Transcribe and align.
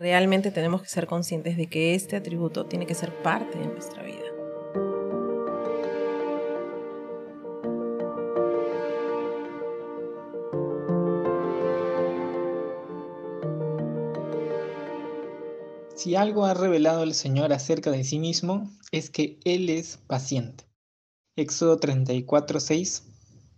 Realmente 0.00 0.52
tenemos 0.52 0.82
que 0.82 0.88
ser 0.88 1.08
conscientes 1.08 1.56
de 1.56 1.68
que 1.68 1.96
este 1.96 2.14
atributo 2.14 2.66
tiene 2.66 2.86
que 2.86 2.94
ser 2.94 3.20
parte 3.20 3.58
de 3.58 3.66
nuestra 3.66 4.04
vida. 4.04 4.18
Si 15.96 16.14
algo 16.14 16.44
ha 16.44 16.54
revelado 16.54 17.02
el 17.02 17.12
Señor 17.12 17.52
acerca 17.52 17.90
de 17.90 18.04
sí 18.04 18.20
mismo, 18.20 18.70
es 18.92 19.10
que 19.10 19.40
Él 19.44 19.68
es 19.68 19.96
paciente. 19.96 20.62
Éxodo 21.34 21.80
34:6 21.80 23.02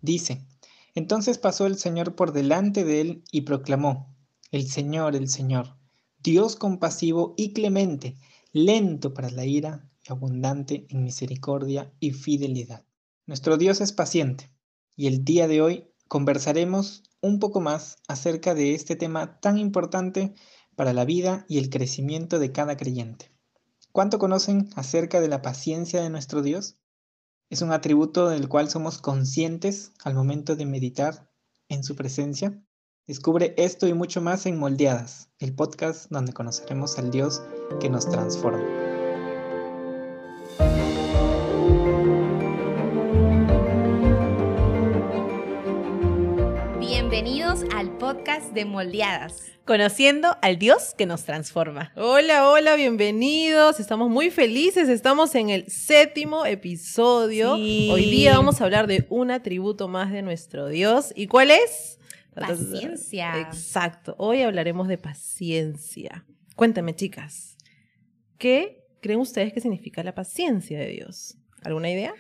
dice, 0.01 0.47
Entonces 0.95 1.37
pasó 1.37 1.67
el 1.67 1.77
Señor 1.77 2.15
por 2.15 2.33
delante 2.33 2.85
de 2.85 3.03
él 3.03 3.25
y 3.31 3.43
proclamó, 3.43 4.17
El 4.51 4.69
Señor, 4.69 5.17
el 5.17 5.29
Señor, 5.29 5.80
Dios 6.23 6.57
compasivo 6.57 7.35
y 7.39 7.53
clemente, 7.55 8.17
lento 8.53 9.15
para 9.15 9.31
la 9.31 9.47
ira 9.47 9.89
y 10.07 10.13
abundante 10.13 10.87
en 10.91 11.03
misericordia 11.03 11.93
y 11.99 12.13
fidelidad. 12.13 12.85
Nuestro 13.27 13.57
Dios 13.57 13.81
es 13.81 13.93
paciente 13.93 14.51
y 14.97 15.07
el 15.07 15.25
día 15.25 15.49
de 15.49 15.63
hoy 15.63 15.87
conversaremos 16.09 17.05
un 17.23 17.39
poco 17.39 17.61
más 17.61 17.97
acerca 18.07 18.55
de 18.55 18.75
este 18.75 18.97
tema 18.97 19.41
tan 19.41 19.57
importante 19.57 20.35
para 20.77 20.93
la 20.93 21.07
vida 21.07 21.47
y 21.49 21.59
el 21.59 21.71
crecimiento 21.71 22.39
de 22.39 22.53
cada 22.53 22.77
creyente. 22.77 23.31
¿Cuánto 23.93 24.19
conocen 24.19 24.69
acerca 24.77 25.21
de 25.21 25.29
la 25.29 25.41
paciencia 25.41 26.03
de 26.03 26.11
nuestro 26.11 26.43
Dios? 26.43 26.77
Es 27.49 27.63
un 27.63 27.73
atributo 27.73 28.29
del 28.29 28.49
cual 28.49 28.69
somos 28.69 28.99
conscientes 28.99 29.93
al 30.05 30.15
momento 30.15 30.55
de 30.55 30.67
meditar 30.67 31.31
en 31.69 31.83
su 31.83 31.97
presencia. 31.97 32.63
Descubre 33.11 33.55
esto 33.57 33.89
y 33.89 33.93
mucho 33.93 34.21
más 34.21 34.47
en 34.47 34.57
Moldeadas, 34.57 35.31
el 35.41 35.53
podcast 35.53 36.09
donde 36.11 36.33
conoceremos 36.33 36.97
al 36.97 37.11
Dios 37.11 37.43
que 37.81 37.91
nos 37.91 38.09
transforma. 38.09 38.63
Bienvenidos 46.79 47.65
al 47.75 47.99
podcast 47.99 48.53
de 48.53 48.65
Moldeadas. 48.65 49.43
Conociendo 49.65 50.37
al 50.41 50.61
Dios 50.61 50.95
que 50.97 51.07
nos 51.07 51.25
transforma. 51.25 51.93
Hola, 51.97 52.49
hola, 52.49 52.77
bienvenidos. 52.77 53.81
Estamos 53.81 54.09
muy 54.09 54.31
felices. 54.31 54.89
Estamos 54.89 55.35
en 55.35 55.51
el 55.51 55.69
séptimo 55.69 56.47
episodio. 56.47 57.55
Hoy 57.55 58.09
día 58.09 58.37
vamos 58.37 58.61
a 58.61 58.65
hablar 58.65 58.87
de 58.87 59.09
un 59.11 59.33
atributo 59.33 59.89
más 59.89 60.13
de 60.13 60.23
nuestro 60.23 60.69
Dios. 60.69 61.13
¿Y 61.17 61.27
cuál 61.27 61.51
es? 61.51 61.99
Paciencia. 62.47 63.41
Exacto. 63.41 64.15
Hoy 64.19 64.43
hablaremos 64.43 64.89
de 64.89 64.99
paciencia. 64.99 66.25
Cuéntame, 66.57 66.95
chicas, 66.95 67.57
¿qué 68.39 68.85
creen 69.01 69.21
ustedes 69.21 69.53
que 69.53 69.61
significa 69.61 70.03
la 70.03 70.15
paciencia 70.15 70.79
de 70.79 70.89
Dios? 70.89 71.37
¿Alguna 71.63 71.91
idea? 71.91 72.15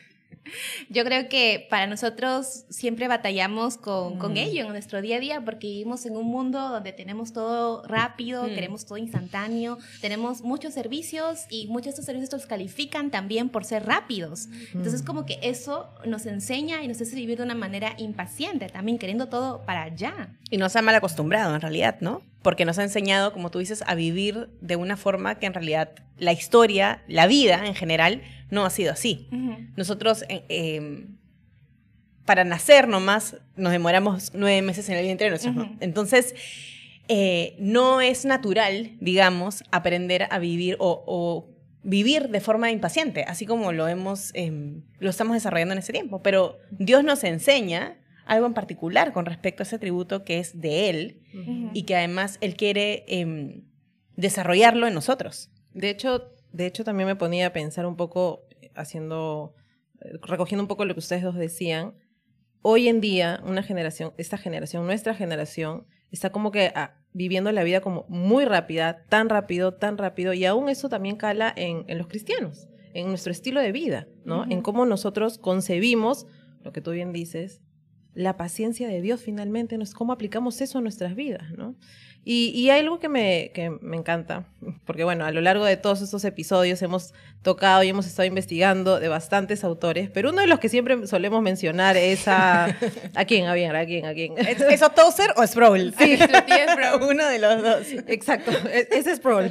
Yo 0.88 1.04
creo 1.04 1.28
que 1.28 1.66
para 1.70 1.86
nosotros 1.86 2.64
siempre 2.68 3.08
batallamos 3.08 3.76
con, 3.76 4.18
con, 4.18 4.36
ello 4.36 4.64
en 4.64 4.68
nuestro 4.70 5.02
día 5.02 5.16
a 5.16 5.20
día 5.20 5.44
porque 5.44 5.66
vivimos 5.66 6.06
en 6.06 6.16
un 6.16 6.26
mundo 6.26 6.68
donde 6.68 6.92
tenemos 6.92 7.32
todo 7.32 7.82
rápido, 7.86 8.44
queremos 8.46 8.86
todo 8.86 8.98
instantáneo, 8.98 9.78
tenemos 10.00 10.42
muchos 10.42 10.74
servicios 10.74 11.46
y 11.50 11.66
muchos 11.66 11.84
de 11.84 11.90
estos 11.90 12.04
servicios 12.06 12.32
los 12.32 12.46
califican 12.46 13.10
también 13.10 13.48
por 13.48 13.64
ser 13.64 13.86
rápidos. 13.86 14.48
Entonces 14.72 15.02
como 15.02 15.26
que 15.26 15.38
eso 15.42 15.90
nos 16.06 16.26
enseña 16.26 16.82
y 16.82 16.88
nos 16.88 17.00
hace 17.00 17.16
vivir 17.16 17.38
de 17.38 17.44
una 17.44 17.54
manera 17.54 17.94
impaciente, 17.98 18.68
también 18.68 18.98
queriendo 18.98 19.28
todo 19.28 19.64
para 19.66 19.82
allá. 19.82 20.30
Y 20.50 20.56
nos 20.56 20.74
ha 20.76 20.82
mal 20.82 20.94
acostumbrado 20.94 21.54
en 21.54 21.60
realidad, 21.60 21.98
¿no? 22.00 22.22
Porque 22.42 22.64
nos 22.64 22.78
ha 22.78 22.82
enseñado, 22.82 23.32
como 23.32 23.50
tú 23.50 23.58
dices, 23.58 23.84
a 23.86 23.94
vivir 23.94 24.48
de 24.60 24.76
una 24.76 24.96
forma 24.96 25.38
que 25.38 25.46
en 25.46 25.54
realidad 25.54 25.90
la 26.18 26.32
historia, 26.32 27.02
la 27.06 27.26
vida 27.26 27.66
en 27.66 27.74
general, 27.74 28.22
no 28.50 28.64
ha 28.64 28.70
sido 28.70 28.92
así. 28.92 29.28
Nosotros, 29.76 30.24
eh, 30.28 30.44
em, 30.48 31.16
para 32.24 32.44
nacer 32.44 32.88
nomás, 32.88 33.36
nos 33.56 33.72
demoramos 33.72 34.32
nueve 34.34 34.62
meses 34.62 34.88
en 34.88 34.96
el 34.96 35.04
vientre 35.04 35.30
de 35.30 35.38
Entonces, 35.80 36.34
eh, 37.08 37.56
no 37.58 38.00
es 38.00 38.24
natural, 38.24 38.92
digamos, 39.00 39.64
aprender 39.72 40.28
a 40.30 40.38
vivir 40.38 40.76
o, 40.78 41.48
vivir 41.82 42.28
de 42.28 42.40
forma 42.40 42.70
impaciente, 42.70 43.24
así 43.26 43.46
como 43.46 43.72
lo 43.72 43.88
hemos, 43.88 44.32
em, 44.34 44.82
lo 44.98 45.08
estamos 45.08 45.34
desarrollando 45.34 45.72
en 45.72 45.78
ese 45.78 45.92
tiempo. 45.92 46.22
Pero 46.22 46.58
Dios 46.70 47.02
nos 47.04 47.24
enseña 47.24 47.96
algo 48.26 48.46
en 48.46 48.54
particular 48.54 49.12
con 49.12 49.26
respecto 49.26 49.62
a 49.62 49.64
ese 49.64 49.76
atributo 49.76 50.24
que 50.24 50.38
es 50.38 50.60
de 50.60 50.90
Él 50.90 51.22
y 51.72 51.82
que 51.82 51.96
además 51.96 52.38
Él 52.40 52.54
quiere 52.54 53.04
em, 53.08 53.62
desarrollarlo 54.16 54.86
en 54.86 54.94
nosotros. 54.94 55.50
De 55.74 55.90
hecho, 55.90 56.32
de 56.52 56.66
hecho, 56.66 56.84
también 56.84 57.06
me 57.06 57.16
ponía 57.16 57.48
a 57.48 57.52
pensar 57.52 57.86
un 57.86 57.96
poco, 57.96 58.42
eh, 58.60 58.70
haciendo, 58.74 59.54
eh, 60.00 60.18
recogiendo 60.22 60.62
un 60.62 60.68
poco 60.68 60.84
lo 60.84 60.94
que 60.94 61.00
ustedes 61.00 61.22
dos 61.22 61.36
decían. 61.36 61.94
Hoy 62.62 62.88
en 62.88 63.00
día, 63.00 63.40
una 63.44 63.62
generación, 63.62 64.12
esta 64.18 64.36
generación, 64.36 64.86
nuestra 64.86 65.14
generación, 65.14 65.86
está 66.10 66.30
como 66.30 66.50
que 66.50 66.72
ah, 66.74 66.96
viviendo 67.12 67.50
la 67.52 67.64
vida 67.64 67.80
como 67.80 68.04
muy 68.08 68.44
rápida, 68.44 69.04
tan 69.08 69.28
rápido, 69.28 69.74
tan 69.74 69.98
rápido, 69.98 70.32
y 70.32 70.44
aún 70.44 70.68
eso 70.68 70.88
también 70.88 71.16
cala 71.16 71.52
en, 71.56 71.86
los 71.96 72.06
cristianos, 72.06 72.68
en 72.92 73.08
nuestro 73.08 73.32
estilo 73.32 73.60
de 73.60 73.72
vida, 73.72 74.08
¿no? 74.24 74.44
En 74.48 74.62
cómo 74.62 74.84
nosotros 74.86 75.38
concebimos, 75.38 76.26
lo 76.62 76.72
que 76.72 76.80
tú 76.80 76.90
bien 76.90 77.12
dices, 77.12 77.62
la 78.14 78.36
paciencia 78.36 78.88
de 78.88 79.00
Dios 79.00 79.20
finalmente, 79.22 79.78
¿no? 79.78 79.84
cómo 79.94 80.12
aplicamos 80.12 80.60
eso 80.60 80.78
a 80.78 80.80
nuestras 80.82 81.14
vidas, 81.14 81.52
¿no? 81.56 81.76
Y, 82.22 82.68
hay 82.68 82.80
algo 82.80 83.00
que 83.00 83.08
me, 83.08 83.50
que 83.54 83.70
me 83.70 83.96
encanta, 83.96 84.44
porque 84.84 85.04
bueno, 85.04 85.24
a 85.24 85.30
lo 85.30 85.40
largo 85.40 85.64
de 85.64 85.78
todos 85.78 86.02
estos 86.02 86.22
episodios 86.26 86.82
hemos 86.82 87.14
tocado 87.42 87.82
y 87.82 87.88
hemos 87.88 88.06
estado 88.06 88.26
investigando 88.26 89.00
de 89.00 89.08
bastantes 89.08 89.64
autores, 89.64 90.10
pero 90.10 90.28
uno 90.28 90.42
de 90.42 90.46
los 90.46 90.58
que 90.58 90.68
siempre 90.68 91.06
solemos 91.06 91.40
mencionar 91.42 91.96
es 91.96 92.28
a... 92.28 92.66
¿A 93.14 93.24
quién? 93.24 93.46
¿A 93.46 93.54
quién? 93.54 93.74
¿A 93.74 93.86
quién? 93.86 94.04
¿A 94.04 94.12
quién? 94.12 94.34
¿Es, 94.36 94.80
Tozer 94.94 95.32
o 95.36 95.46
Sproul? 95.46 95.94
Sí, 95.98 96.18
uno 97.00 97.26
de 97.26 97.38
los 97.38 97.62
dos. 97.62 97.86
Exacto, 98.06 98.50
e, 98.68 98.86
es 98.90 99.06
Sproul. 99.06 99.50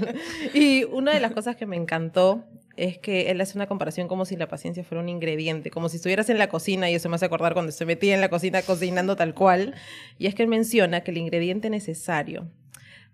Y 0.53 0.83
una 0.83 1.11
de 1.13 1.19
las 1.19 1.31
cosas 1.31 1.55
que 1.55 1.65
me 1.65 1.75
encantó 1.75 2.45
es 2.77 2.99
que 2.99 3.31
él 3.31 3.41
hace 3.41 3.57
una 3.57 3.67
comparación 3.67 4.07
como 4.07 4.25
si 4.25 4.37
la 4.37 4.47
paciencia 4.47 4.83
fuera 4.83 5.01
un 5.01 5.09
ingrediente, 5.09 5.71
como 5.71 5.89
si 5.89 5.97
estuvieras 5.97 6.29
en 6.29 6.37
la 6.37 6.49
cocina, 6.49 6.89
y 6.89 6.95
eso 6.95 7.09
me 7.09 7.15
hace 7.15 7.25
acordar 7.25 7.53
cuando 7.53 7.71
se 7.71 7.85
metía 7.85 8.13
en 8.13 8.21
la 8.21 8.29
cocina 8.29 8.61
cocinando 8.61 9.15
tal 9.15 9.33
cual, 9.33 9.73
y 10.17 10.27
es 10.27 10.35
que 10.35 10.43
él 10.43 10.49
menciona 10.49 11.01
que 11.01 11.11
el 11.11 11.17
ingrediente 11.17 11.69
necesario 11.69 12.47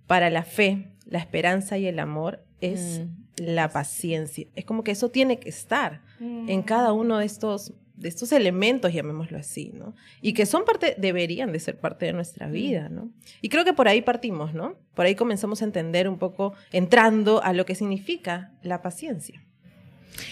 para 0.08 0.30
la 0.30 0.44
fe, 0.44 0.88
la 1.06 1.20
esperanza 1.20 1.78
y 1.78 1.88
el 1.88 2.00
amor 2.00 2.44
es 2.62 3.02
mm. 3.02 3.44
la 3.44 3.70
paciencia. 3.70 4.48
Es 4.56 4.66
como 4.66 4.84
que 4.84 4.92
eso 4.92 5.10
tiene 5.10 5.40
que 5.40 5.50
estar 5.50 6.02
en 6.20 6.62
cada 6.62 6.94
mm. 6.94 6.98
uno 6.98 7.18
de 7.18 7.26
estos 7.26 7.74
de 7.98 8.10
estos 8.10 8.32
elementos, 8.32 8.94
llamémoslo 8.94 9.38
así, 9.38 9.72
¿no? 9.74 9.96
Y 10.22 10.34
que 10.34 10.46
son 10.46 10.66
parte, 10.66 10.96
deberían 10.98 11.52
de 11.52 11.60
ser 11.60 11.80
parte 11.80 12.06
de 12.06 12.14
nuestra 12.14 12.48
mm. 12.48 12.52
vida, 12.52 12.90
¿no? 12.90 13.10
Y 13.42 13.50
creo 13.50 13.64
que 13.64 13.74
por 13.74 13.88
ahí 13.88 14.02
partimos, 14.02 14.54
¿no? 14.54 14.76
Por 14.94 15.06
ahí 15.06 15.16
comenzamos 15.16 15.62
a 15.62 15.66
entender 15.66 16.10
un 16.10 16.18
poco, 16.18 16.54
entrando 16.72 17.42
a 17.42 17.54
lo 17.54 17.66
que 17.66 17.76
significa 17.76 18.52
la 18.64 18.82
paciencia. 18.82 19.45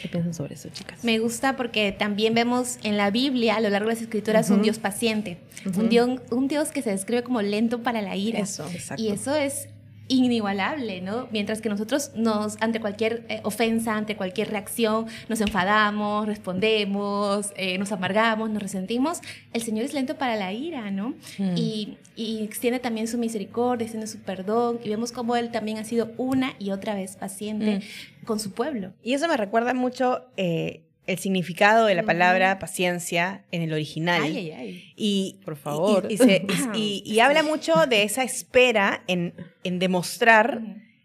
¿Qué 0.02 0.08
piensan 0.08 0.34
sobre 0.34 0.56
eso, 0.56 0.70
chicas? 0.70 1.04
Me 1.04 1.20
gusta 1.20 1.56
porque 1.56 1.92
también 1.92 2.34
vemos 2.34 2.78
en 2.84 2.98
la 2.98 3.12
Biblia, 3.12 3.56
a 3.56 3.62
lo 3.62 3.70
largo 3.70 3.90
de 3.90 3.96
las 3.96 4.02
escrituras, 4.02 4.50
un 4.50 4.62
Dios 4.62 4.80
paciente, 4.80 5.38
un, 5.78 5.90
Dios, 5.90 6.22
un 6.32 6.48
Dios 6.48 6.70
que 6.70 6.82
se 6.82 6.92
describe 6.92 7.24
como 7.24 7.42
lento 7.42 7.84
para 7.84 8.02
la 8.02 8.16
ira. 8.16 8.40
Eso, 8.40 8.68
exacto. 8.70 9.02
Y 9.02 9.10
eso 9.10 9.36
es 9.36 9.68
inigualable, 10.08 11.02
¿no? 11.02 11.28
Mientras 11.32 11.62
que 11.62 11.70
nosotros 11.70 12.12
nos, 12.16 12.62
ante 12.62 12.80
cualquier 12.80 13.26
eh, 13.30 13.40
ofensa, 13.44 13.96
ante 13.96 14.18
cualquier 14.18 14.50
reacción, 14.50 15.06
nos 15.30 15.40
enfadamos, 15.42 16.28
respondemos, 16.28 17.54
eh, 17.56 17.78
nos 17.78 17.92
amargamos, 17.92 18.50
nos 18.50 18.62
resentimos, 18.62 19.22
el 19.54 19.62
Señor 19.62 19.86
es 19.86 19.94
lento 19.94 20.18
para 20.18 20.36
la 20.36 20.52
ira, 20.52 20.92
¿no? 20.92 21.16
Hmm. 21.38 21.56
Y, 21.56 21.98
extiende 22.16 22.80
también 22.80 23.08
su 23.08 23.18
misericordia, 23.18 23.86
extiende 23.86 24.06
su 24.08 24.20
perdón, 24.20 24.80
y 24.84 24.90
vemos 24.90 25.12
cómo 25.12 25.36
Él 25.36 25.50
también 25.50 25.80
ha 25.80 25.84
sido 25.84 26.12
una 26.18 26.54
y 26.60 26.70
otra 26.70 26.94
vez 26.94 27.16
paciente 27.16 27.78
hmm. 27.78 28.26
con 28.26 28.40
su 28.40 28.52
pueblo. 28.52 28.94
Y 29.02 29.14
eso 29.14 29.28
me 29.28 29.38
recuerda 29.38 29.74
mucho... 29.74 30.26
Eh, 30.38 30.84
el 31.06 31.18
significado 31.18 31.86
de 31.86 31.96
la 31.96 32.04
palabra 32.04 32.60
paciencia 32.60 33.44
en 33.52 33.62
el 33.62 33.74
original. 33.74 34.24
Ay, 34.24 34.38
ay, 34.38 34.52
ay. 34.52 34.94
Y, 34.96 35.40
por 35.44 35.56
favor. 35.56 36.08
Y, 36.76 37.20
habla 37.20 37.44
mucho 37.44 37.74
de 37.88 38.04
esa 38.04 38.24
espera 38.24 39.04
en, 39.08 39.34
en 39.64 39.80
demostrar 39.80 40.62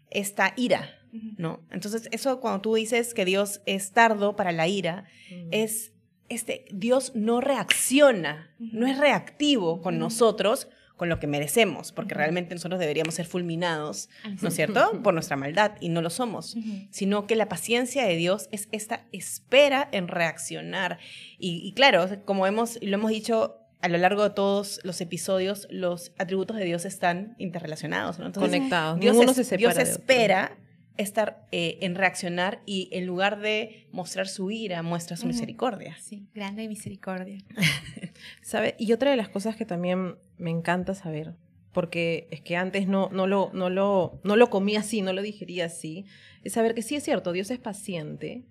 esta 0.09 0.53
ira, 0.55 0.89
¿no? 1.37 1.61
Entonces, 1.71 2.07
eso 2.11 2.39
cuando 2.39 2.61
tú 2.61 2.75
dices 2.75 3.13
que 3.13 3.25
Dios 3.25 3.61
es 3.65 3.91
tardo 3.91 4.35
para 4.35 4.51
la 4.51 4.67
ira, 4.67 5.05
es 5.51 5.91
este, 6.29 6.65
Dios 6.71 7.13
no 7.15 7.41
reacciona, 7.41 8.51
no 8.59 8.87
es 8.87 8.97
reactivo 8.97 9.81
con 9.81 9.97
nosotros, 9.97 10.67
con 10.99 11.09
lo 11.09 11.17
que 11.19 11.25
merecemos, 11.25 11.91
porque 11.93 12.13
realmente 12.13 12.53
nosotros 12.53 12.79
deberíamos 12.79 13.15
ser 13.15 13.25
fulminados, 13.25 14.09
¿no 14.41 14.49
es 14.49 14.53
cierto?, 14.53 14.91
por 15.03 15.13
nuestra 15.15 15.37
maldad, 15.37 15.71
y 15.79 15.89
no 15.89 16.01
lo 16.03 16.09
somos, 16.11 16.55
sino 16.91 17.25
que 17.25 17.35
la 17.35 17.47
paciencia 17.49 18.03
de 18.05 18.15
Dios 18.17 18.49
es 18.51 18.67
esta 18.71 19.05
espera 19.13 19.87
en 19.91 20.07
reaccionar. 20.09 20.99
Y, 21.39 21.71
claro, 21.73 22.05
como 22.25 22.45
hemos, 22.45 22.77
lo 22.83 22.93
hemos 22.95 23.09
dicho 23.09 23.55
a 23.81 23.87
lo 23.87 23.97
largo 23.97 24.23
de 24.23 24.31
todos 24.31 24.81
los 24.83 24.99
episodios, 24.99 25.65
los 25.71 26.11
atributos 26.17 26.57
de 26.57 26.65
Dios 26.65 26.83
están 26.83 27.33
interrelacionados, 27.37 28.19
¿no? 28.19 28.29
conectados. 28.33 28.99
Dios, 28.99 29.15
es- 29.17 29.35
se 29.37 29.43
separa 29.45 29.73
Dios 29.73 29.89
espera 29.89 30.57
estar 30.99 31.47
eh, 31.51 31.77
en 31.81 31.95
reaccionar 31.95 32.61
y 32.65 32.89
en 32.91 33.05
lugar 33.05 33.39
de 33.39 33.87
mostrar 33.91 34.27
su 34.27 34.51
ira, 34.51 34.83
muestra 34.83 35.15
su 35.15 35.27
misericordia. 35.27 35.95
Sí, 36.01 36.27
grande 36.35 36.67
misericordia. 36.67 37.39
¿Sabe? 38.41 38.75
Y 38.77 38.91
otra 38.91 39.11
de 39.11 39.17
las 39.17 39.29
cosas 39.29 39.55
que 39.55 39.65
también 39.65 40.17
me 40.37 40.49
encanta 40.49 40.93
saber, 40.95 41.35
porque 41.71 42.27
es 42.31 42.41
que 42.41 42.57
antes 42.57 42.87
no, 42.87 43.09
no, 43.13 43.27
lo, 43.27 43.49
no, 43.53 43.69
lo, 43.69 44.19
no 44.25 44.35
lo 44.35 44.49
comía 44.49 44.81
así, 44.81 45.01
no 45.01 45.13
lo 45.13 45.21
digería 45.21 45.65
así, 45.65 46.05
es 46.43 46.53
saber 46.53 46.75
que 46.75 46.81
sí 46.81 46.95
es 46.95 47.03
cierto, 47.03 47.31
Dios 47.31 47.49
es 47.49 47.59
paciente 47.59 48.43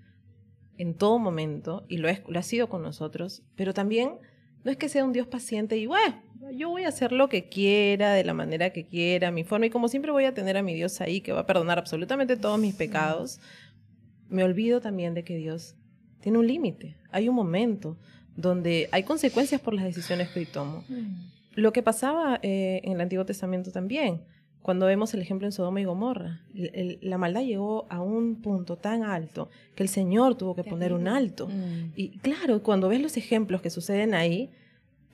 en 0.78 0.94
todo 0.94 1.18
momento 1.18 1.84
y 1.86 1.98
lo, 1.98 2.08
es, 2.08 2.22
lo 2.28 2.38
ha 2.38 2.42
sido 2.42 2.70
con 2.70 2.82
nosotros, 2.82 3.42
pero 3.56 3.74
también 3.74 4.18
no 4.64 4.70
es 4.70 4.78
que 4.78 4.88
sea 4.88 5.04
un 5.04 5.12
Dios 5.12 5.26
paciente 5.26 5.76
y 5.76 5.84
bueno, 5.84 6.22
yo 6.52 6.68
voy 6.70 6.84
a 6.84 6.88
hacer 6.88 7.12
lo 7.12 7.28
que 7.28 7.48
quiera, 7.48 8.12
de 8.12 8.24
la 8.24 8.34
manera 8.34 8.70
que 8.70 8.84
quiera, 8.86 9.28
a 9.28 9.30
mi 9.30 9.44
forma, 9.44 9.66
y 9.66 9.70
como 9.70 9.88
siempre 9.88 10.10
voy 10.12 10.24
a 10.24 10.34
tener 10.34 10.56
a 10.56 10.62
mi 10.62 10.74
Dios 10.74 11.00
ahí 11.00 11.20
que 11.20 11.32
va 11.32 11.40
a 11.40 11.46
perdonar 11.46 11.78
absolutamente 11.78 12.36
todos 12.36 12.58
mis 12.58 12.74
pecados, 12.74 13.40
me 14.28 14.44
olvido 14.44 14.80
también 14.80 15.14
de 15.14 15.24
que 15.24 15.36
Dios 15.36 15.74
tiene 16.20 16.38
un 16.38 16.46
límite, 16.46 16.96
hay 17.10 17.28
un 17.28 17.34
momento 17.34 17.96
donde 18.36 18.88
hay 18.92 19.02
consecuencias 19.02 19.60
por 19.60 19.74
las 19.74 19.84
decisiones 19.84 20.28
que 20.28 20.40
hoy 20.40 20.46
tomo. 20.46 20.84
Lo 21.54 21.72
que 21.72 21.82
pasaba 21.82 22.38
eh, 22.42 22.80
en 22.84 22.92
el 22.92 23.00
Antiguo 23.00 23.24
Testamento 23.24 23.72
también, 23.72 24.22
cuando 24.62 24.86
vemos 24.86 25.14
el 25.14 25.22
ejemplo 25.22 25.46
en 25.48 25.52
Sodoma 25.52 25.80
y 25.80 25.84
Gomorra, 25.84 26.42
el- 26.54 26.70
el- 26.74 26.98
la 27.02 27.16
maldad 27.18 27.42
llegó 27.42 27.86
a 27.90 28.00
un 28.00 28.42
punto 28.42 28.76
tan 28.76 29.02
alto 29.02 29.48
que 29.74 29.82
el 29.82 29.88
Señor 29.88 30.36
tuvo 30.36 30.54
que 30.54 30.62
poner 30.64 30.92
un 30.92 31.08
alto. 31.08 31.48
Mm. 31.48 31.92
Y 31.96 32.18
claro, 32.18 32.62
cuando 32.62 32.88
ves 32.88 33.00
los 33.00 33.16
ejemplos 33.16 33.62
que 33.62 33.70
suceden 33.70 34.14
ahí, 34.14 34.50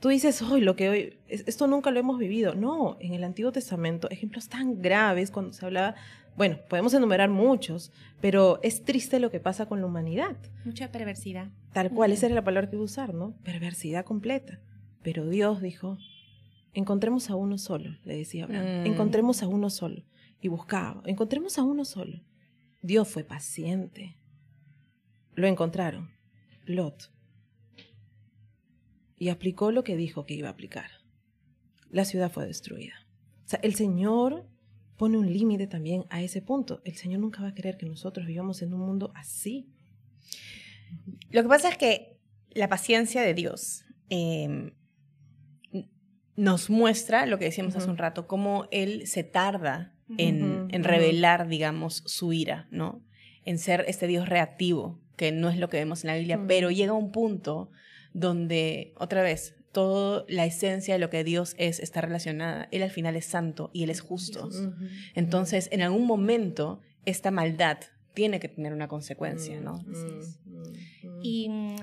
tú 0.01 0.09
dices, 0.09 0.43
hoy 0.43 0.61
lo 0.61 0.77
que 0.77 0.89
hoy, 0.89 1.19
es- 1.29 1.45
esto 1.47 1.67
nunca 1.67 1.91
lo 1.91 2.01
hemos 2.01 2.19
vivido. 2.19 2.55
No, 2.55 2.97
en 3.01 3.15
el 3.15 3.25
Antiguo 3.25 3.53
Testamento, 3.53 4.09
ejemplos 4.11 4.49
tan 4.49 4.81
graves 4.83 5.31
cuando 5.31 5.53
se 5.53 5.65
hablaba, 5.65 5.95
bueno, 6.37 6.59
podemos 6.69 6.93
enumerar 6.95 7.31
muchos, 7.31 7.93
pero 8.21 8.59
es 8.63 8.85
triste 8.85 9.21
lo 9.21 9.31
que 9.31 9.41
pasa 9.41 9.67
con 9.67 9.81
la 9.81 9.87
humanidad. 9.87 10.37
Mucha 10.65 10.91
perversidad. 10.91 11.51
Tal 11.73 11.91
cual, 11.91 12.11
Ujú. 12.11 12.17
esa 12.19 12.27
era 12.27 12.35
la 12.35 12.45
palabra 12.45 12.69
que 12.69 12.77
iba 12.77 12.83
a 12.83 12.87
usar, 12.87 13.15
¿no? 13.15 13.37
Perversidad 13.45 14.05
completa. 14.05 14.61
Pero 15.03 15.29
Dios 15.29 15.61
dijo, 15.63 15.97
encontremos 16.73 17.31
a 17.31 17.37
uno 17.37 17.57
solo, 17.59 17.97
le 18.05 18.17
decía 18.17 18.45
Abraham, 18.45 18.83
Mm. 18.83 18.87
encontremos 18.87 19.43
a 19.43 19.49
uno 19.49 19.71
solo. 19.71 20.03
Y 20.41 20.49
buscaba, 20.49 21.03
encontremos 21.07 21.57
a 21.59 21.63
uno 21.63 21.85
solo. 21.85 22.21
Dios 22.83 23.09
fue 23.09 23.23
paciente. 23.25 24.17
Lo 25.35 25.47
encontraron, 25.47 26.11
Lot. 26.67 27.11
Y 29.25 29.31
aplicó 29.31 29.73
lo 29.73 29.85
que 29.85 29.97
dijo 29.97 30.27
que 30.27 30.35
iba 30.35 30.49
a 30.49 30.51
aplicar. 30.51 30.91
La 31.89 32.05
ciudad 32.05 32.31
fue 32.31 32.45
destruida. 32.45 32.93
O 33.47 33.49
sea, 33.49 33.59
el 33.63 33.75
Señor 33.75 34.47
pone 34.99 35.17
un 35.17 35.33
límite 35.33 35.67
también 35.67 36.05
a 36.11 36.21
ese 36.21 36.43
punto. 36.43 36.83
El 36.85 36.97
Señor 36.97 37.21
nunca 37.21 37.41
va 37.41 37.49
a 37.49 37.55
querer 37.55 37.79
que 37.79 37.87
nosotros 37.87 38.27
vivamos 38.27 38.61
en 38.61 38.75
un 38.75 38.81
mundo 38.81 39.13
así. 39.15 39.67
Lo 41.31 41.43
que 41.43 41.49
pasa 41.49 41.71
es 41.71 41.79
que 41.79 42.19
la 42.51 42.69
paciencia 42.69 43.23
de 43.23 43.33
Dios 43.33 43.87
eh, 44.11 44.75
nos 46.37 46.69
muestra 46.69 47.25
lo 47.25 47.39
que 47.39 47.47
decíamos 47.47 47.75
hace 47.77 47.85
Ujú. 47.85 47.93
un 47.93 47.97
rato, 47.97 48.27
cómo 48.27 48.69
Él 48.73 49.07
se 49.07 49.25
tarda 49.25 49.95
en, 50.19 50.69
revelar, 50.85 51.49
digamos, 51.49 52.03
su 52.05 52.35
ira, 52.35 52.69
¿no? 52.71 53.03
En 53.47 53.57
ser 53.57 53.87
este 53.89 54.07
Dios 54.07 54.29
reactivo, 54.29 55.01
que 55.17 55.33
no 55.33 55.49
es 55.49 55.57
lo 55.57 55.71
que 55.71 55.79
vemos 55.79 56.05
en 56.05 56.09
la 56.09 56.17
Biblia, 56.17 56.45
pero 56.47 56.71
llega 56.71 56.93
un 56.93 57.11
punto 57.11 57.71
donde, 58.15 58.95
otra 58.97 59.23
vez, 59.23 59.55
toda 59.73 60.25
la 60.29 60.47
esencia 60.47 60.95
de 60.95 61.01
lo 61.01 61.11
que 61.11 61.25
Dios 61.25 61.55
es 61.59 61.81
está 61.81 62.01
relacionada. 62.01 62.69
Él 62.71 62.83
al 62.83 62.91
final 62.91 63.17
es 63.17 63.27
santo 63.27 63.71
y 63.75 63.83
Él 63.83 63.91
es 63.91 64.01
justo. 64.01 64.49
Entonces, 65.15 65.69
en 65.73 65.83
algún 65.83 66.07
momento, 66.07 66.81
esta 67.05 67.31
maldad 67.31 67.79
tiene 68.15 68.41
que 68.41 68.49
tener 68.49 68.73
una 68.73 68.89
consecuencia, 68.89 69.61
¿no? 69.61 69.85
Y 71.23 71.49
mm, 71.49 71.77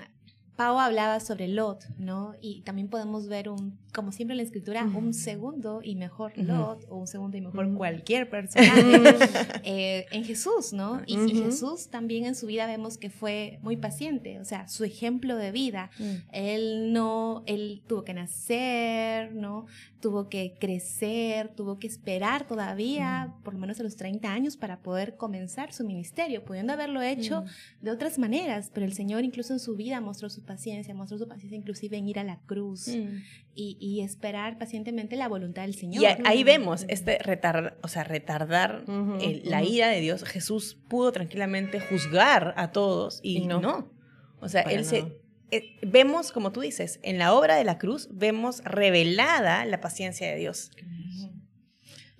Pau 0.61 0.79
hablaba 0.79 1.19
sobre 1.19 1.47
Lot, 1.47 1.87
¿no? 1.97 2.35
Y 2.39 2.61
también 2.61 2.87
podemos 2.87 3.27
ver 3.27 3.49
un, 3.49 3.79
como 3.95 4.11
siempre 4.11 4.33
en 4.33 4.37
la 4.37 4.43
escritura, 4.43 4.83
un 4.83 5.11
segundo 5.11 5.81
y 5.83 5.95
mejor. 5.95 6.37
Lot, 6.37 6.85
o 6.87 6.97
un 6.97 7.07
segundo 7.07 7.35
y 7.35 7.41
mejor 7.41 7.73
cualquier 7.73 8.29
personaje 8.29 9.17
eh, 9.63 10.05
en 10.11 10.23
Jesús, 10.23 10.71
¿no? 10.71 11.01
Y, 11.07 11.17
y. 11.19 11.41
Jesús 11.41 11.89
también 11.89 12.25
en 12.25 12.35
su 12.35 12.45
vida 12.45 12.67
vemos 12.67 12.99
que 12.99 13.09
fue 13.09 13.57
muy 13.63 13.75
paciente, 13.75 14.39
o 14.39 14.45
sea, 14.45 14.67
su 14.67 14.83
ejemplo 14.83 15.35
de 15.35 15.51
vida. 15.51 15.89
Él 16.31 16.93
no, 16.93 17.41
él 17.47 17.81
tuvo 17.87 18.03
que 18.03 18.13
nacer, 18.13 19.33
¿no? 19.33 19.65
Tuvo 19.99 20.29
que 20.29 20.55
crecer, 20.59 21.49
tuvo 21.55 21.79
que 21.79 21.87
esperar 21.87 22.45
todavía, 22.45 23.33
por 23.43 23.55
lo 23.55 23.59
menos 23.59 23.79
a 23.79 23.83
los 23.83 23.95
30 23.95 24.31
años, 24.31 24.57
para 24.57 24.81
poder 24.81 25.15
comenzar 25.17 25.73
su 25.73 25.83
ministerio, 25.85 26.45
pudiendo 26.45 26.73
haberlo 26.73 27.01
hecho 27.01 27.43
de 27.81 27.89
otras 27.89 28.19
maneras, 28.19 28.69
pero 28.71 28.85
el 28.85 28.93
Señor 28.93 29.23
incluso 29.23 29.53
en 29.53 29.59
su 29.59 29.75
vida 29.75 30.01
mostró 30.01 30.29
su 30.29 30.43
paciencia, 30.55 30.93
mostró 30.93 31.17
su 31.17 31.27
paciencia 31.27 31.57
inclusive 31.57 31.97
en 31.97 32.07
ir 32.07 32.19
a 32.19 32.23
la 32.23 32.39
cruz 32.45 32.87
Mm. 32.89 33.17
y, 33.55 33.77
y 33.79 34.01
esperar 34.01 34.57
pacientemente 34.57 35.15
la 35.15 35.27
voluntad 35.27 35.63
del 35.63 35.75
Señor. 35.75 36.03
Y 36.03 36.05
a- 36.05 36.17
ahí 36.25 36.43
Mm. 36.43 36.45
vemos 36.45 36.85
este 36.87 37.17
retardar, 37.19 37.77
o 37.83 37.87
sea, 37.87 38.03
retardar 38.03 38.83
el- 39.21 39.41
la 39.45 39.63
ira 39.63 39.87
de 39.89 39.99
Dios. 40.01 40.23
Jesús 40.23 40.77
pudo 40.89 41.11
tranquilamente 41.11 41.79
juzgar 41.79 42.53
a 42.57 42.71
todos 42.71 43.19
y, 43.23 43.37
Y 43.37 43.47
no. 43.47 43.59
no. 43.61 43.91
O 44.39 44.49
sea, 44.49 44.63
Para 44.63 44.75
él 44.75 44.85
se 44.85 45.05
eh, 45.53 45.75
vemos, 45.81 46.31
como 46.31 46.51
tú 46.53 46.61
dices, 46.61 46.99
en 47.03 47.17
la 47.17 47.33
obra 47.33 47.55
de 47.57 47.65
la 47.65 47.77
cruz 47.77 48.07
vemos 48.11 48.61
revelada 48.63 49.65
la 49.65 49.81
paciencia 49.81 50.25
de 50.31 50.37
Dios. 50.37 50.71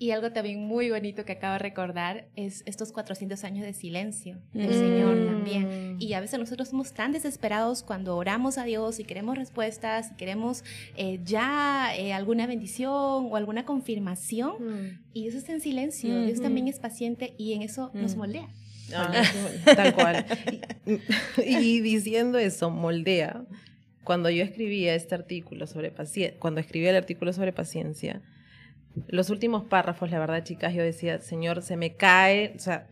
Y 0.01 0.09
algo 0.09 0.31
también 0.31 0.65
muy 0.65 0.89
bonito 0.89 1.25
que 1.25 1.33
acabo 1.33 1.53
de 1.53 1.59
recordar 1.59 2.25
es 2.35 2.63
estos 2.65 2.91
400 2.91 3.43
años 3.43 3.63
de 3.63 3.71
silencio 3.73 4.39
del 4.51 4.69
Mm. 4.71 4.73
Señor 4.73 5.25
también. 5.27 5.97
Y 5.99 6.13
a 6.13 6.19
veces 6.19 6.39
nosotros 6.39 6.69
somos 6.69 6.91
tan 6.93 7.11
desesperados 7.11 7.83
cuando 7.83 8.17
oramos 8.17 8.57
a 8.57 8.63
Dios 8.63 8.99
y 8.99 9.03
queremos 9.03 9.37
respuestas 9.37 10.09
y 10.11 10.15
queremos 10.15 10.63
eh, 10.97 11.19
ya 11.23 11.95
eh, 11.95 12.13
alguna 12.13 12.47
bendición 12.47 12.91
o 13.29 13.35
alguna 13.35 13.63
confirmación. 13.63 14.53
Mm. 14.59 14.99
Y 15.13 15.21
Dios 15.21 15.35
está 15.35 15.51
en 15.53 15.61
silencio, 15.61 16.19
Dios 16.23 16.39
Ujú. 16.39 16.41
también 16.43 16.67
es 16.67 16.79
paciente 16.79 17.35
y 17.37 17.53
en 17.53 17.61
eso 17.61 17.91
nos 17.93 18.15
Mm. 18.15 18.17
moldea. 18.17 18.47
Ah, 18.95 19.23
tal 19.75 19.93
cual. 19.93 20.25
Y, 21.45 21.53
y 21.59 21.79
diciendo 21.81 22.39
eso, 22.39 22.71
moldea. 22.71 23.43
Cuando 24.03 24.31
yo 24.31 24.43
escribía 24.43 24.95
este 24.95 25.13
artículo 25.13 25.67
sobre 25.67 25.91
paciencia, 25.91 26.39
cuando 26.39 26.59
escribía 26.59 26.89
el 26.89 26.95
artículo 26.95 27.33
sobre 27.33 27.53
paciencia, 27.53 28.19
los 29.07 29.29
últimos 29.29 29.63
párrafos, 29.63 30.11
la 30.11 30.19
verdad, 30.19 30.43
chicas, 30.43 30.73
yo 30.73 30.83
decía, 30.83 31.19
Señor, 31.21 31.61
se 31.61 31.77
me 31.77 31.95
cae, 31.95 32.53
o 32.55 32.59
sea, 32.59 32.87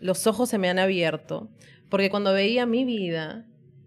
los 0.00 0.26
ojos 0.26 0.48
se 0.48 0.58
me 0.58 0.68
han 0.68 0.78
abierto, 0.78 1.48
porque 1.88 2.10
cuando 2.10 2.32
veía 2.32 2.66
mi 2.66 2.84
vida, 2.84 3.46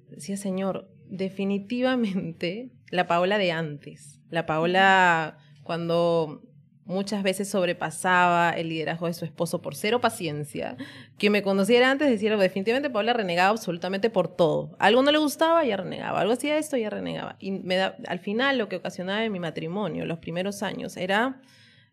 decía, 0.09 0.37
Señor, 0.37 0.89
definitivamente 1.09 2.69
la 2.89 3.07
Paola 3.07 3.37
de 3.37 3.51
antes, 3.51 4.21
la 4.29 4.45
Paola 4.45 5.37
cuando 5.63 6.41
muchas 6.87 7.21
veces 7.21 7.49
sobrepasaba 7.49 8.51
el 8.51 8.69
liderazgo 8.69 9.07
de 9.07 9.13
su 9.13 9.25
esposo 9.25 9.61
por 9.61 9.75
cero 9.75 10.01
paciencia, 10.01 10.77
que 11.17 11.29
me 11.29 11.43
conociera 11.43 11.91
antes 11.91 12.09
decía, 12.09 12.35
definitivamente 12.37 12.89
Paola 12.89 13.13
renegaba 13.13 13.49
absolutamente 13.49 14.09
por 14.09 14.29
todo. 14.29 14.75
Algo 14.79 15.03
no 15.03 15.11
le 15.11 15.17
gustaba, 15.17 15.63
ya 15.65 15.77
renegaba. 15.77 16.21
Algo 16.21 16.33
hacía 16.33 16.57
esto, 16.57 16.77
ya 16.77 16.89
renegaba. 16.89 17.35
Y 17.39 17.51
me 17.51 17.75
da, 17.75 17.97
al 18.07 18.19
final 18.19 18.57
lo 18.57 18.69
que 18.69 18.77
ocasionaba 18.77 19.23
en 19.23 19.31
mi 19.31 19.39
matrimonio, 19.39 20.05
los 20.05 20.19
primeros 20.19 20.63
años, 20.63 20.95
era 20.97 21.41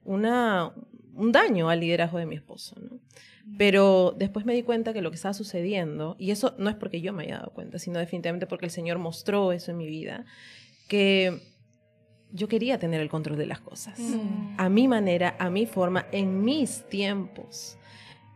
una, 0.05 0.73
un 1.15 1.33
daño 1.33 1.69
al 1.69 1.81
liderazgo 1.81 2.19
de 2.19 2.27
mi 2.27 2.37
esposo. 2.37 2.77
¿no? 2.81 3.01
Pero 3.59 4.15
después 4.17 4.47
me 4.47 4.55
di 4.55 4.63
cuenta 4.63 4.93
que 4.93 5.03
lo 5.03 5.11
que 5.11 5.17
estaba 5.17 5.35
sucediendo, 5.35 6.15
y 6.19 6.31
eso 6.31 6.55
no 6.59 6.71
es 6.71 6.77
porque 6.77 7.01
yo 7.01 7.13
me 7.13 7.25
haya 7.25 7.39
dado 7.39 7.51
cuenta, 7.51 7.79
sino 7.79 7.99
definitivamente 7.99 8.47
porque 8.47 8.67
el 8.67 8.71
Señor 8.71 8.99
mostró 8.99 9.53
eso 9.53 9.73
en 9.73 9.77
mi 9.77 9.87
vida, 9.87 10.25
que 10.89 11.54
yo 12.35 12.49
quería 12.49 12.79
tener 12.79 13.01
el 13.01 13.09
control 13.09 13.39
de 13.39 13.47
las 13.47 13.61
cosas. 13.61 13.99
Mm. 13.99 14.57
A 14.59 14.69
mi 14.69 14.89
manera, 14.89 15.37
a 15.39 15.51
mi 15.51 15.67
forma, 15.67 16.07
en 16.11 16.45
mis 16.45 16.83
tiempos. 16.89 17.79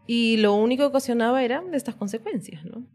Y 0.07 0.37
lo 0.39 0.55
único 0.55 0.85
que 0.85 0.87
ocasionaba 0.87 1.43
eran 1.43 1.75
estas 1.75 1.97
consecuencias, 1.97 2.65
¿no? 2.65 2.87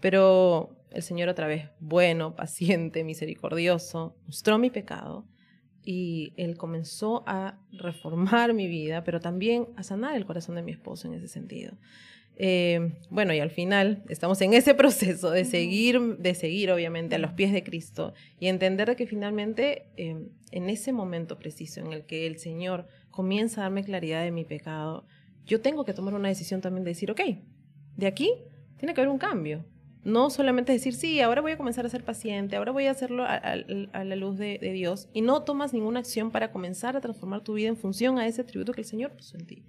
Pero 0.00 0.76
el 0.90 1.02
Señor 1.02 1.28
otra 1.28 1.48
vez, 1.48 1.68
bueno, 1.80 2.36
paciente, 2.36 3.02
misericordioso, 3.02 4.16
mostró 4.26 4.56
mi 4.58 4.70
pecado 4.70 5.26
y 5.84 6.32
Él 6.36 6.56
comenzó 6.56 7.24
a 7.26 7.58
reformar 7.72 8.54
mi 8.54 8.68
vida, 8.68 9.04
pero 9.04 9.20
también 9.20 9.68
a 9.76 9.82
sanar 9.82 10.16
el 10.16 10.24
corazón 10.24 10.54
de 10.54 10.62
mi 10.62 10.72
esposo 10.72 11.08
en 11.08 11.14
ese 11.14 11.28
sentido. 11.28 11.72
Eh, 12.36 12.94
bueno, 13.10 13.34
y 13.34 13.40
al 13.40 13.50
final 13.50 14.02
estamos 14.08 14.40
en 14.40 14.54
ese 14.54 14.74
proceso 14.76 15.30
de 15.30 15.44
seguir, 15.44 16.00
de 16.18 16.34
seguir 16.34 16.70
obviamente 16.70 17.16
a 17.16 17.18
los 17.18 17.32
pies 17.32 17.52
de 17.52 17.62
Cristo 17.62 18.14
y 18.40 18.46
entender 18.46 18.88
de 18.88 18.96
que 18.96 19.06
finalmente 19.06 19.86
eh, 19.96 20.16
en 20.50 20.70
ese 20.70 20.92
momento 20.92 21.38
preciso 21.38 21.80
en 21.80 21.92
el 21.92 22.04
que 22.04 22.26
el 22.26 22.38
Señor 22.38 22.86
comienza 23.10 23.60
a 23.60 23.64
darme 23.64 23.84
claridad 23.84 24.22
de 24.22 24.30
mi 24.30 24.44
pecado, 24.44 25.06
yo 25.44 25.60
tengo 25.60 25.84
que 25.84 25.92
tomar 25.92 26.14
una 26.14 26.28
decisión 26.28 26.60
también 26.60 26.84
de 26.84 26.90
decir, 26.90 27.10
ok, 27.10 27.20
de 27.96 28.06
aquí 28.06 28.32
tiene 28.78 28.94
que 28.94 29.00
haber 29.00 29.12
un 29.12 29.18
cambio. 29.18 29.64
No 30.04 30.30
solamente 30.30 30.72
decir, 30.72 30.94
sí, 30.94 31.20
ahora 31.20 31.40
voy 31.40 31.52
a 31.52 31.56
comenzar 31.56 31.86
a 31.86 31.88
ser 31.88 32.04
paciente, 32.04 32.56
ahora 32.56 32.72
voy 32.72 32.86
a 32.86 32.90
hacerlo 32.90 33.24
a, 33.24 33.56
la 33.56 34.16
luz 34.16 34.36
de, 34.36 34.58
Dios, 34.58 35.08
y 35.12 35.20
no 35.20 35.42
tomas 35.42 35.72
ninguna 35.72 36.00
acción 36.00 36.30
para 36.30 36.50
comenzar 36.50 36.96
a 36.96 37.00
transformar 37.00 37.42
tu 37.42 37.54
vida 37.54 37.68
en 37.68 37.76
función 37.76 38.18
a 38.18 38.26
ese 38.26 38.40
atributo 38.40 38.72
que 38.72 38.80
el 38.80 38.86
Señor 38.86 39.12
puso 39.12 39.36
en 39.36 39.46
ti. 39.46 39.62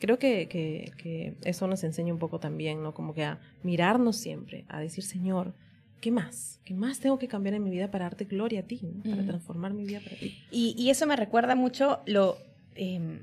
Creo 0.00 0.18
que, 0.18 0.48
que, 0.48 1.34
eso 1.44 1.68
nos 1.68 1.84
enseña 1.84 2.12
un 2.12 2.18
poco 2.18 2.40
también, 2.40 2.82
¿no? 2.82 2.92
Como 2.92 3.14
que 3.14 3.24
a 3.24 3.40
mirarnos 3.62 4.16
siempre, 4.16 4.64
a 4.68 4.80
decir, 4.80 5.04
Señor, 5.04 5.54
¿qué 6.00 6.10
más? 6.10 6.60
¿Qué 6.64 6.74
más 6.74 6.98
tengo 6.98 7.20
que 7.20 7.28
cambiar 7.28 7.54
en 7.54 7.62
mi 7.62 7.70
vida 7.70 7.88
para 7.90 8.06
darte 8.06 8.24
gloria 8.24 8.60
a 8.60 8.62
ti, 8.64 8.80
para 9.08 9.24
transformar 9.24 9.74
mi 9.74 9.84
vida 9.84 10.00
para 10.02 10.16
ti? 10.16 10.36
Y, 10.50 10.74
y, 10.76 10.90
eso 10.90 11.06
me 11.06 11.14
recuerda 11.14 11.54
mucho 11.54 12.00
lo... 12.06 12.36
Em, 12.74 13.20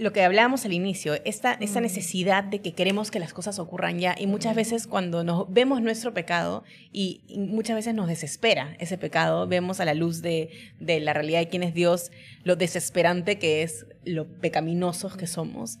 lo 0.00 0.14
que 0.14 0.22
hablábamos 0.22 0.64
al 0.64 0.72
inicio, 0.72 1.14
esta, 1.26 1.52
esta 1.52 1.80
mm. 1.80 1.82
necesidad 1.82 2.42
de 2.42 2.60
que 2.60 2.72
queremos 2.72 3.10
que 3.10 3.18
las 3.18 3.34
cosas 3.34 3.58
ocurran 3.58 3.98
ya 3.98 4.16
y 4.18 4.26
muchas 4.26 4.56
veces 4.56 4.86
cuando 4.86 5.24
nos 5.24 5.52
vemos 5.52 5.82
nuestro 5.82 6.14
pecado 6.14 6.64
y, 6.90 7.22
muchas 7.36 7.76
veces 7.76 7.94
nos 7.94 8.08
desespera 8.08 8.76
ese 8.80 8.96
pecado, 8.96 9.46
vemos 9.46 9.78
a 9.78 9.84
la 9.84 9.92
luz 9.92 10.22
de, 10.22 10.50
de, 10.80 11.00
la 11.00 11.12
realidad 11.12 11.40
de 11.40 11.48
quién 11.48 11.62
es 11.62 11.74
Dios, 11.74 12.10
lo 12.44 12.56
desesperante 12.56 13.38
que 13.38 13.62
es, 13.62 13.86
lo 14.04 14.26
pecaminosos 14.26 15.18
que 15.18 15.26
somos 15.26 15.78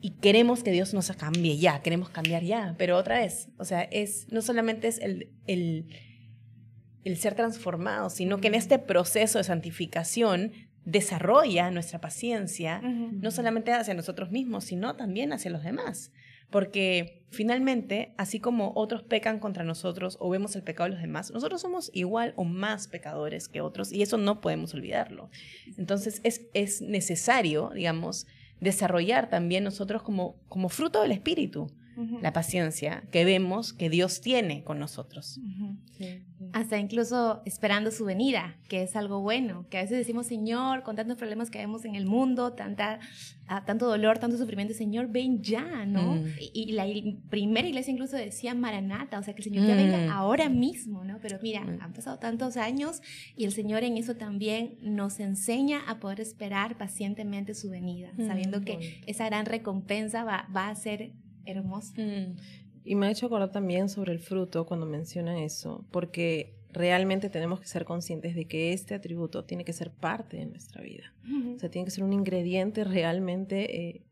y 0.00 0.10
queremos 0.10 0.62
que 0.62 0.70
Dios 0.70 0.94
nos 0.94 1.10
cambie 1.12 1.58
ya, 1.58 1.82
queremos 1.82 2.08
cambiar 2.10 2.44
ya, 2.44 2.76
pero 2.78 2.96
otra 2.96 3.18
vez, 3.18 3.48
o 3.58 3.64
sea, 3.64 3.82
es, 3.82 4.30
no 4.30 4.42
solamente 4.42 4.86
es 4.86 4.98
el, 5.00 5.32
el, 5.48 5.88
el 7.02 7.16
ser 7.16 7.34
transformado, 7.34 8.10
sino 8.10 8.38
que 8.38 8.46
en 8.46 8.54
este 8.54 8.78
proceso 8.78 9.38
de 9.38 9.44
santificación 9.44 10.52
desarrolla 10.86 11.70
nuestra 11.72 12.00
paciencia, 12.00 12.80
no 12.80 13.30
solamente 13.32 13.72
hacia 13.72 13.92
nosotros 13.92 14.30
mismos, 14.30 14.64
sino 14.64 14.94
también 14.94 15.32
hacia 15.32 15.50
los 15.50 15.64
demás. 15.64 16.12
Porque 16.48 17.26
finalmente, 17.30 18.14
así 18.18 18.38
como 18.38 18.72
otros 18.76 19.02
pecan 19.02 19.40
contra 19.40 19.64
nosotros 19.64 20.16
o 20.20 20.30
vemos 20.30 20.54
el 20.54 20.62
pecado 20.62 20.88
de 20.88 20.94
los 20.94 21.02
demás, 21.02 21.32
nosotros 21.32 21.60
somos 21.60 21.90
igual 21.92 22.34
o 22.36 22.44
más 22.44 22.86
pecadores 22.86 23.48
que 23.48 23.60
otros 23.60 23.92
y 23.92 24.00
eso 24.00 24.16
no 24.16 24.40
podemos 24.40 24.72
olvidarlo. 24.74 25.28
Entonces 25.76 26.20
es, 26.22 26.46
es 26.54 26.80
necesario, 26.80 27.72
digamos, 27.74 28.28
desarrollar 28.60 29.28
también 29.28 29.64
nosotros 29.64 30.04
como, 30.04 30.36
como 30.48 30.68
fruto 30.68 31.02
del 31.02 31.10
Espíritu 31.10 31.68
la 32.20 32.32
paciencia 32.32 33.04
que 33.10 33.24
vemos 33.24 33.72
que 33.72 33.88
Dios 33.88 34.20
tiene 34.20 34.62
con 34.64 34.78
nosotros. 34.78 35.40
Hasta 36.52 36.78
incluso 36.78 37.40
esperando 37.46 37.90
su 37.90 38.04
venida, 38.04 38.56
que 38.68 38.82
es 38.82 38.96
algo 38.96 39.20
bueno, 39.20 39.66
que 39.70 39.78
a 39.78 39.82
veces 39.82 39.96
decimos, 39.96 40.26
Señor, 40.26 40.82
con 40.82 40.94
tantos 40.94 41.16
problemas 41.16 41.50
que 41.50 41.58
vemos 41.58 41.84
en 41.86 41.94
el 41.94 42.04
mundo, 42.04 42.52
tanta, 42.52 43.00
ah, 43.48 43.64
tanto 43.64 43.86
dolor, 43.86 44.18
tanto 44.18 44.36
sufrimiento, 44.36 44.74
Señor, 44.74 45.08
ven 45.08 45.42
ya, 45.42 45.86
¿no? 45.86 46.16
Mm. 46.16 46.26
Y, 46.52 46.72
la 46.72 46.84
primera 47.30 47.66
iglesia 47.66 47.92
incluso 47.92 48.16
decía 48.16 48.54
Maranata, 48.54 49.18
o 49.18 49.22
sea, 49.22 49.34
que 49.34 49.40
el 49.40 49.44
Señor 49.44 49.66
ya 49.66 49.74
venga 49.74 49.98
mm. 49.98 50.10
ahora 50.10 50.50
mismo, 50.50 51.04
¿no? 51.04 51.18
Pero 51.22 51.38
mira, 51.42 51.62
mm. 51.62 51.78
han 51.80 51.92
pasado 51.94 52.18
tantos 52.18 52.58
años 52.58 53.00
y 53.36 53.44
el 53.44 53.52
Señor 53.52 53.82
en 53.82 53.96
eso 53.96 54.16
también 54.16 54.76
nos 54.82 55.20
enseña 55.20 55.80
a 55.88 55.98
poder 56.00 56.20
esperar 56.20 56.76
pacientemente 56.76 57.54
su 57.54 57.70
venida, 57.70 58.10
sabiendo 58.18 58.60
que 58.60 59.00
esa 59.06 59.26
gran 59.26 59.46
recompensa 59.46 60.24
va, 60.24 60.48
va 60.54 60.68
a 60.68 60.74
ser 60.74 61.12
hermoso. 61.46 61.92
Mm. 61.96 62.36
Y 62.84 62.94
me 62.94 63.06
ha 63.06 63.10
hecho 63.10 63.26
acordar 63.26 63.50
también 63.50 63.88
sobre 63.88 64.12
el 64.12 64.20
fruto 64.20 64.64
cuando 64.66 64.86
menciona 64.86 65.42
eso, 65.42 65.84
porque 65.90 66.54
realmente 66.70 67.30
tenemos 67.30 67.60
que 67.60 67.66
ser 67.66 67.84
conscientes 67.84 68.34
de 68.34 68.46
que 68.46 68.72
este 68.72 68.94
atributo 68.94 69.44
tiene 69.44 69.64
que 69.64 69.72
ser 69.72 69.90
parte 69.90 70.36
de 70.36 70.46
nuestra 70.46 70.82
vida. 70.82 71.12
O 71.54 71.58
sea, 71.58 71.70
tiene 71.70 71.86
que 71.86 71.90
ser 71.90 72.04
un 72.04 72.12
ingrediente 72.12 72.84
realmente, 72.84 73.88
eh, 73.88 74.02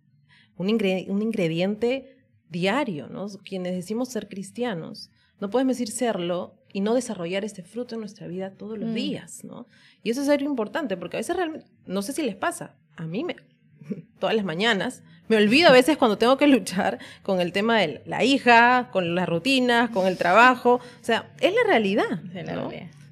un, 0.57 0.67
un, 0.69 1.23
ingrediente 1.23 2.17
diario, 2.49 3.09
¿no? 3.09 3.29
Quienes 3.45 3.75
decimos 3.75 4.09
ser 4.09 4.29
cristianos, 4.29 5.11
no 5.41 5.51
podemos 5.51 5.77
decir 5.77 5.95
serlo 5.95 6.55
y 6.73 6.81
no 6.81 6.95
desarrollar 6.95 7.45
este 7.45 7.63
fruto 7.63 7.95
en 7.95 8.01
nuestra 8.01 8.27
vida 8.27 8.51
todos 8.51 8.79
los 8.79 8.91
mm. 8.91 8.95
días, 8.95 9.45
¿no? 9.45 9.67
Y 10.03 10.11
eso 10.11 10.23
es 10.23 10.29
algo 10.29 10.49
importante, 10.49 10.97
porque 10.97 11.19
a 11.19 11.21
veces 11.21 11.37
realmente, 11.37 11.67
no 11.87 12.03
sé 12.03 12.13
si 12.13 12.23
les 12.23 12.35
pasa, 12.35 12.77
a 12.97 13.07
mí 13.07 13.25
me, 13.25 13.37
todas 14.19 14.35
las 14.35 14.45
mañanas. 14.45 15.03
Me 15.27 15.37
olvido 15.37 15.69
a 15.69 15.73
veces 15.73 15.97
cuando 15.97 16.19
tengo 16.19 16.37
que 16.37 16.47
luchar 16.47 16.99
con 17.23 17.41
el 17.41 17.53
tema 17.53 17.79
de 17.79 18.03
la 18.05 18.25
hija, 18.25 18.91
con 18.93 19.15
las 19.15 19.29
rutinas, 19.29 19.91
con 19.91 20.07
el 20.07 20.19
trabajo. 20.19 20.75
O 20.75 21.05
sea, 21.05 21.31
es 21.41 21.55
la 21.55 21.63
realidad. 21.67 22.21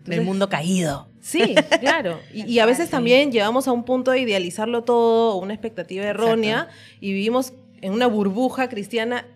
Del 0.04 0.23
mundo 0.23 0.49
caído. 0.49 1.09
Sí, 1.21 1.54
claro. 1.81 2.19
Y, 2.35 2.59
a 2.59 2.66
veces 2.66 2.90
también 2.90 3.33
llegamos 3.33 3.66
a 3.66 3.73
un 3.73 3.85
punto 3.85 4.11
de 4.11 4.21
idealizarlo 4.21 4.83
todo, 4.83 5.37
una 5.37 5.54
expectativa 5.54 6.04
errónea, 6.04 6.69
y 7.00 7.12
vivimos 7.12 7.54
en 7.81 7.92
una 7.92 8.09
burbuja 8.09 8.69
cristiana. 8.69 9.26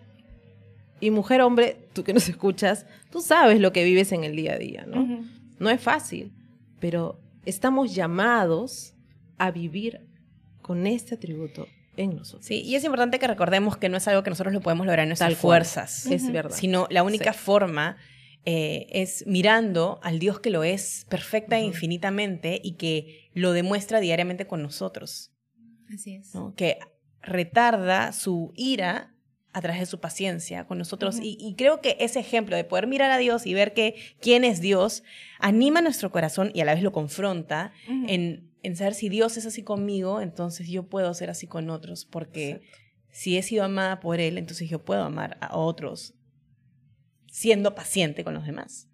Y 0.99 1.09
mujer, 1.11 1.41
hombre, 1.41 1.77
tú 1.93 2.03
que 2.03 2.13
nos 2.13 2.27
escuchas, 2.29 2.85
tú 3.11 3.21
sabes 3.21 3.59
lo 3.59 3.71
que 3.71 3.83
vives 3.83 4.11
en 4.11 4.23
el 4.23 4.35
día 4.35 4.53
a 4.53 4.57
día, 4.57 4.85
¿no? 4.85 5.25
No 5.59 5.69
es 5.69 5.79
fácil, 5.79 6.31
pero 6.79 7.19
estamos 7.45 7.95
llamados 7.95 8.93
a 9.37 9.51
vivir 9.51 10.01
con 10.61 10.85
este 10.85 11.15
atributo 11.15 11.67
en 11.97 12.15
nosotros. 12.15 12.45
Sí, 12.45 12.61
y 12.61 12.75
es 12.75 12.83
importante 12.83 13.19
que 13.19 13.27
recordemos 13.27 13.77
que 13.77 13.89
no 13.89 13.97
es 13.97 14.07
algo 14.07 14.23
que 14.23 14.29
nosotros 14.29 14.53
lo 14.53 14.61
podemos 14.61 14.85
lograr 14.85 15.03
en 15.03 15.09
nuestras 15.09 15.35
fuerzas. 15.35 16.05
Es 16.05 16.31
verdad. 16.31 16.55
Sino 16.55 16.87
la 16.89 17.03
única 17.03 17.33
forma 17.33 17.97
eh, 18.45 18.87
es 18.91 19.25
mirando 19.27 19.99
al 20.03 20.19
Dios 20.19 20.39
que 20.39 20.49
lo 20.49 20.63
es 20.63 21.05
perfecta 21.09 21.57
e 21.57 21.63
infinitamente 21.63 22.61
y 22.63 22.73
que 22.75 23.29
lo 23.33 23.51
demuestra 23.51 23.99
diariamente 23.99 24.47
con 24.47 24.61
nosotros. 24.61 25.33
Así 25.93 26.15
es. 26.15 26.31
Que 26.55 26.79
retarda 27.21 28.13
su 28.13 28.53
ira 28.55 29.13
a 29.51 29.61
través 29.61 29.79
de 29.79 29.85
su 29.85 29.99
paciencia 29.99 30.65
con 30.65 30.77
nosotros. 30.77 31.17
y, 31.21 31.55
creo 31.57 31.81
que 31.81 31.97
ese 31.99 32.19
ejemplo 32.19 32.55
de 32.55 32.63
poder 32.63 32.87
mirar 32.87 33.09
a 33.11 33.17
Dios 33.17 33.45
y 33.45 33.53
ver 33.53 33.73
que 33.73 33.95
quién 34.21 34.43
es 34.43 34.61
Dios 34.61 35.03
anima 35.39 35.81
nuestro 35.81 36.11
corazón 36.11 36.51
y 36.53 36.61
a 36.61 36.65
la 36.65 36.73
vez 36.73 36.83
lo 36.83 36.91
confronta 36.91 37.73
en 37.87 38.46
en 38.63 38.75
saber 38.75 38.93
si 38.93 39.09
Dios 39.09 39.37
es 39.37 39.45
así 39.45 39.63
conmigo, 39.63 40.21
entonces 40.21 40.67
yo 40.67 40.83
puedo 40.83 41.13
ser 41.13 41.29
así 41.29 41.47
con 41.47 41.69
otros, 41.69 42.05
porque 42.05 42.61
si 43.11 43.37
he 43.37 43.43
sido 43.43 43.63
amada 43.63 43.99
por 43.99 44.19
Él, 44.19 44.37
entonces 44.37 44.69
yo 44.69 44.83
puedo 44.83 45.03
amar 45.03 45.37
a 45.41 45.57
otros 45.57 46.13
siendo 47.31 47.75
paciente 47.75 48.23
con 48.23 48.33
los 48.33 48.45
demás. 48.45 48.87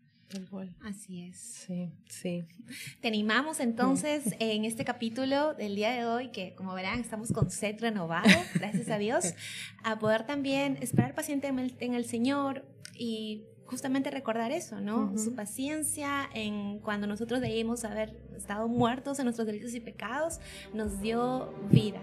Así 0.81 1.21
es. 1.21 1.37
Sí, 1.37 1.91
sí. 2.07 2.43
Te 3.01 3.07
animamos 3.07 3.59
entonces 3.59 4.35
en 4.39 4.65
este 4.65 4.83
capítulo 4.83 5.53
del 5.53 5.75
día 5.75 5.91
de 5.91 6.05
hoy, 6.05 6.29
que 6.31 6.55
como 6.55 6.73
verán 6.73 6.99
estamos 6.99 7.31
con 7.31 7.51
set 7.51 7.79
renovado, 7.79 8.29
gracias 8.55 8.89
a 8.89 8.97
Dios, 8.97 9.35
a 9.83 9.99
poder 9.99 10.25
también 10.25 10.77
esperar 10.81 11.13
pacientemente 11.13 11.85
en 11.85 11.93
el 11.93 12.05
Señor 12.05 12.65
y 12.95 13.43
justamente 13.65 14.11
recordar 14.11 14.51
eso, 14.51 14.79
¿no? 14.81 15.17
Su 15.17 15.35
paciencia 15.35 16.29
en 16.33 16.79
cuando 16.79 17.07
nosotros 17.07 17.41
debíamos 17.41 17.83
haber 17.85 18.15
estado 18.35 18.67
muertos 18.67 19.19
en 19.19 19.25
nuestros 19.25 19.47
delitos 19.47 19.73
y 19.73 19.79
pecados, 19.79 20.39
nos 20.73 21.01
dio 21.01 21.53
vida. 21.69 22.01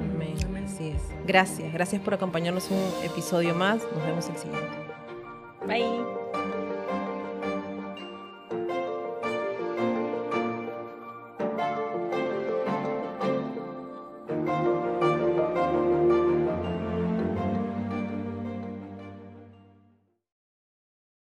Amén. 0.00 0.34
Así 0.64 0.88
es. 0.88 1.02
Gracias, 1.26 1.72
gracias 1.72 2.00
por 2.02 2.14
acompañarnos 2.14 2.70
un 2.70 3.04
episodio 3.04 3.54
más. 3.54 3.82
Nos 3.94 4.06
vemos 4.06 4.28
el 4.28 4.36
siguiente. 4.36 4.76
Bye. 5.66 6.21